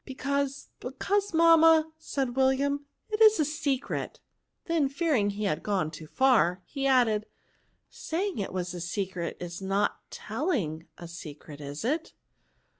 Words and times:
"Because 0.03 0.69
^— 0.79 0.79
because, 0.91 1.29
mamma/^ 1.31 1.91
said 1.99 2.35
Wil 2.35 2.47
lianiy 2.47 2.69
^^ 2.79 2.79
it 3.11 3.21
is 3.21 3.39
a 3.39 3.45
secret;" 3.45 4.19
then 4.65 4.89
fearing 4.89 5.29
he 5.29 5.43
had 5.43 5.61
gone 5.61 5.91
too 5.91 6.07
fan, 6.07 6.57
he 6.65 6.87
added, 6.87 7.21
^^ 7.91 7.93
saying 7.93 8.39
it 8.39 8.51
was 8.51 8.73
a 8.73 8.81
secret 8.81 9.37
is 9.39 9.61
not 9.61 9.99
telling 10.09 10.87
a 10.97 11.07
secret, 11.07 11.61
is 11.61 11.85
it 11.85 12.13